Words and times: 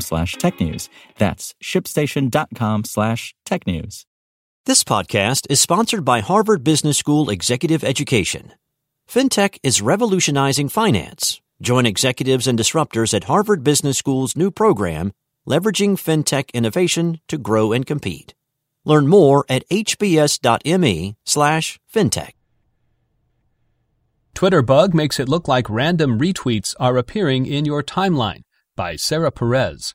slash 0.00 0.36
technews. 0.36 0.88
That's 1.18 1.54
shipstation.com 1.62 2.84
slash 2.84 3.34
technews. 3.44 4.04
This 4.66 4.82
podcast 4.82 5.46
is 5.50 5.60
sponsored 5.60 6.06
by 6.06 6.20
Harvard 6.20 6.64
Business 6.64 6.96
School 6.96 7.28
Executive 7.28 7.84
Education. 7.84 8.52
FinTech 9.06 9.58
is 9.62 9.82
revolutionizing 9.82 10.70
finance. 10.70 11.42
Join 11.60 11.84
executives 11.84 12.46
and 12.46 12.58
disruptors 12.58 13.12
at 13.12 13.24
Harvard 13.24 13.62
Business 13.62 13.98
School's 13.98 14.36
new 14.36 14.50
program, 14.50 15.12
Leveraging 15.46 15.98
FinTech 16.00 16.50
Innovation 16.54 17.20
to 17.28 17.36
Grow 17.36 17.72
and 17.72 17.84
Compete. 17.84 18.34
Learn 18.86 19.06
more 19.06 19.44
at 19.50 19.68
hbs.me 19.68 21.16
slash 21.26 21.78
fintech. 21.94 22.32
Twitter 24.32 24.62
bug 24.62 24.94
makes 24.94 25.20
it 25.20 25.28
look 25.28 25.46
like 25.46 25.68
random 25.68 26.18
retweets 26.18 26.74
are 26.80 26.96
appearing 26.96 27.44
in 27.44 27.66
your 27.66 27.82
timeline 27.82 28.43
by 28.76 28.96
Sarah 28.96 29.30
Perez. 29.30 29.94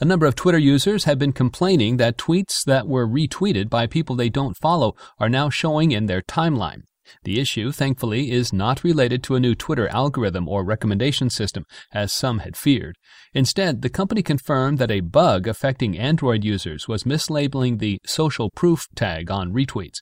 A 0.00 0.04
number 0.04 0.26
of 0.26 0.34
Twitter 0.34 0.58
users 0.58 1.04
have 1.04 1.18
been 1.18 1.32
complaining 1.32 1.96
that 1.96 2.18
tweets 2.18 2.62
that 2.64 2.86
were 2.86 3.08
retweeted 3.08 3.70
by 3.70 3.86
people 3.86 4.14
they 4.14 4.28
don't 4.28 4.56
follow 4.56 4.94
are 5.18 5.30
now 5.30 5.48
showing 5.48 5.92
in 5.92 6.04
their 6.04 6.20
timeline. 6.20 6.82
The 7.22 7.40
issue, 7.40 7.72
thankfully, 7.72 8.30
is 8.30 8.52
not 8.52 8.84
related 8.84 9.22
to 9.22 9.36
a 9.36 9.40
new 9.40 9.54
Twitter 9.54 9.88
algorithm 9.88 10.48
or 10.48 10.64
recommendation 10.64 11.30
system, 11.30 11.64
as 11.92 12.12
some 12.12 12.40
had 12.40 12.56
feared. 12.56 12.96
Instead, 13.32 13.80
the 13.80 13.88
company 13.88 14.22
confirmed 14.22 14.78
that 14.78 14.90
a 14.90 15.00
bug 15.00 15.46
affecting 15.46 15.96
Android 15.96 16.44
users 16.44 16.88
was 16.88 17.04
mislabeling 17.04 17.78
the 17.78 17.98
social 18.04 18.50
proof 18.50 18.86
tag 18.94 19.30
on 19.30 19.52
retweets. 19.52 20.00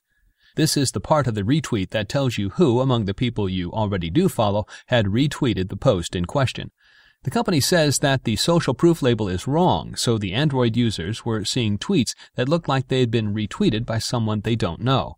This 0.55 0.75
is 0.75 0.91
the 0.91 1.01
part 1.01 1.27
of 1.27 1.35
the 1.35 1.43
retweet 1.43 1.91
that 1.91 2.09
tells 2.09 2.37
you 2.37 2.49
who, 2.51 2.79
among 2.79 3.05
the 3.05 3.13
people 3.13 3.47
you 3.47 3.71
already 3.71 4.09
do 4.09 4.27
follow, 4.27 4.65
had 4.87 5.05
retweeted 5.05 5.69
the 5.69 5.77
post 5.77 6.15
in 6.15 6.25
question. 6.25 6.71
The 7.25 7.31
company 7.31 7.59
says 7.59 7.97
that 7.99 8.23
the 8.23 8.35
social 8.35 8.75
proof 8.75 9.01
label 9.01 9.27
is 9.27 9.47
wrong, 9.47 9.95
so 9.95 10.19
the 10.19 10.31
Android 10.31 10.77
users 10.77 11.25
were 11.25 11.43
seeing 11.43 11.79
tweets 11.79 12.13
that 12.35 12.47
looked 12.47 12.67
like 12.67 12.87
they 12.87 12.99
had 12.99 13.09
been 13.09 13.33
retweeted 13.33 13.83
by 13.83 13.97
someone 13.97 14.41
they 14.41 14.55
don't 14.55 14.79
know. 14.79 15.17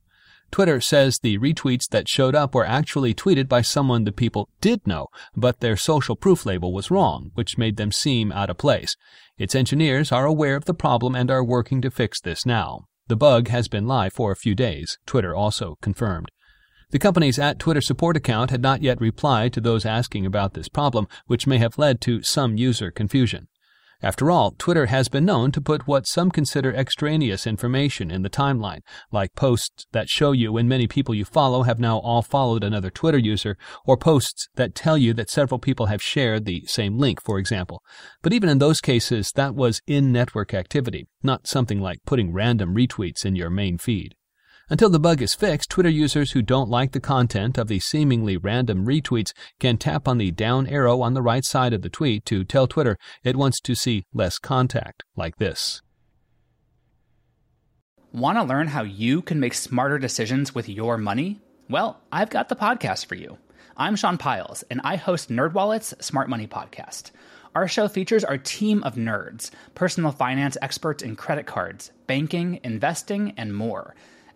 Twitter 0.49 0.79
says 0.79 1.19
the 1.19 1.37
retweets 1.37 1.85
that 1.89 2.07
showed 2.07 2.33
up 2.33 2.55
were 2.55 2.65
actually 2.65 3.13
tweeted 3.13 3.49
by 3.49 3.61
someone 3.61 4.05
the 4.05 4.13
people 4.13 4.47
did 4.61 4.87
know, 4.87 5.07
but 5.35 5.59
their 5.59 5.75
social 5.75 6.15
proof 6.15 6.45
label 6.45 6.71
was 6.71 6.89
wrong, 6.89 7.31
which 7.33 7.57
made 7.57 7.75
them 7.75 7.91
seem 7.91 8.31
out 8.31 8.49
of 8.49 8.57
place. 8.57 8.95
Its 9.37 9.53
engineers 9.53 10.09
are 10.09 10.25
aware 10.25 10.55
of 10.55 10.63
the 10.63 10.73
problem 10.73 11.13
and 11.13 11.29
are 11.29 11.43
working 11.43 11.81
to 11.81 11.91
fix 11.91 12.21
this 12.21 12.45
now. 12.45 12.85
The 13.07 13.17
bug 13.17 13.49
has 13.49 13.67
been 13.67 13.85
live 13.85 14.13
for 14.13 14.31
a 14.31 14.37
few 14.37 14.55
days, 14.55 14.97
Twitter 15.05 15.35
also 15.35 15.75
confirmed. 15.81 16.31
The 16.91 16.99
company's 16.99 17.37
at 17.37 17.59
Twitter 17.59 17.81
support 17.81 18.15
account 18.15 18.49
had 18.49 18.61
not 18.61 18.81
yet 18.81 19.01
replied 19.01 19.51
to 19.53 19.61
those 19.61 19.85
asking 19.85 20.25
about 20.25 20.53
this 20.53 20.69
problem, 20.69 21.07
which 21.25 21.45
may 21.45 21.57
have 21.57 21.77
led 21.77 21.99
to 22.01 22.23
some 22.23 22.57
user 22.57 22.91
confusion. 22.91 23.49
After 24.01 24.29
all, 24.29 24.51
Twitter 24.51 24.85
has 24.85 25.09
been 25.09 25.25
known 25.25 25.51
to 25.51 25.59
put 25.59 25.87
what 25.87 26.07
some 26.07 26.29
consider 26.29 26.71
extraneous 26.71 27.47
information 27.47 28.11
in 28.11 28.21
the 28.21 28.29
timeline, 28.29 28.81
like 29.11 29.33
posts 29.33 29.87
that 29.91 30.07
show 30.07 30.31
you 30.31 30.53
when 30.53 30.67
many 30.67 30.87
people 30.87 31.15
you 31.15 31.25
follow 31.25 31.63
have 31.63 31.79
now 31.79 31.97
all 31.97 32.21
followed 32.21 32.63
another 32.63 32.91
Twitter 32.91 33.17
user, 33.17 33.57
or 33.85 33.97
posts 33.97 34.47
that 34.55 34.75
tell 34.75 34.99
you 34.99 35.13
that 35.15 35.31
several 35.31 35.59
people 35.59 35.87
have 35.87 36.01
shared 36.01 36.45
the 36.45 36.63
same 36.67 36.99
link, 36.99 37.21
for 37.21 37.39
example. 37.39 37.81
But 38.21 38.33
even 38.33 38.49
in 38.49 38.59
those 38.59 38.79
cases, 38.79 39.31
that 39.35 39.55
was 39.55 39.81
in 39.87 40.11
network 40.11 40.53
activity, 40.53 41.07
not 41.23 41.47
something 41.47 41.81
like 41.81 42.05
putting 42.05 42.31
random 42.31 42.75
retweets 42.75 43.25
in 43.25 43.35
your 43.35 43.49
main 43.49 43.79
feed. 43.79 44.15
Until 44.69 44.89
the 44.89 44.99
bug 44.99 45.21
is 45.21 45.33
fixed, 45.33 45.69
Twitter 45.69 45.89
users 45.89 46.33
who 46.33 46.41
don't 46.41 46.69
like 46.69 46.91
the 46.91 46.99
content 46.99 47.57
of 47.57 47.69
the 47.69 47.79
seemingly 47.79 48.35
random 48.35 48.85
retweets 48.85 49.31
can 49.61 49.77
tap 49.77 50.09
on 50.09 50.17
the 50.17 50.29
down 50.29 50.67
arrow 50.67 50.99
on 51.01 51.13
the 51.13 51.21
right 51.21 51.45
side 51.45 51.71
of 51.71 51.83
the 51.83 51.89
tweet 51.89 52.25
to 52.25 52.43
tell 52.43 52.67
Twitter 52.67 52.97
it 53.23 53.37
wants 53.37 53.61
to 53.61 53.75
see 53.75 54.03
less 54.13 54.37
contact, 54.37 55.03
like 55.15 55.37
this. 55.37 55.81
Want 58.11 58.37
to 58.37 58.43
learn 58.43 58.67
how 58.67 58.83
you 58.83 59.21
can 59.21 59.39
make 59.39 59.53
smarter 59.53 59.97
decisions 59.97 60.53
with 60.53 60.67
your 60.67 60.97
money? 60.97 61.39
Well, 61.69 62.01
I've 62.11 62.29
got 62.29 62.49
the 62.49 62.55
podcast 62.57 63.05
for 63.05 63.15
you. 63.15 63.37
I'm 63.77 63.95
Sean 63.95 64.17
Pyles, 64.17 64.63
and 64.69 64.81
I 64.83 64.97
host 64.97 65.29
NerdWallet's 65.29 66.05
Smart 66.05 66.27
Money 66.27 66.47
Podcast. 66.47 67.11
Our 67.55 67.69
show 67.69 67.87
features 67.87 68.25
our 68.25 68.37
team 68.37 68.83
of 68.83 68.95
nerds, 68.95 69.49
personal 69.75 70.11
finance 70.11 70.57
experts 70.61 71.03
in 71.03 71.15
credit 71.15 71.45
cards, 71.45 71.91
banking, 72.05 72.59
investing, 72.65 73.33
and 73.37 73.55
more– 73.55 73.95